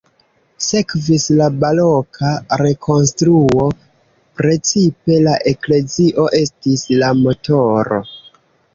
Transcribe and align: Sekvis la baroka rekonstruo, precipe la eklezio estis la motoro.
Sekvis 0.67 1.25
la 1.39 1.49
baroka 1.63 2.31
rekonstruo, 2.63 3.67
precipe 4.43 5.21
la 5.29 5.39
eklezio 5.55 6.29
estis 6.43 6.91
la 7.05 7.17
motoro. 7.25 8.05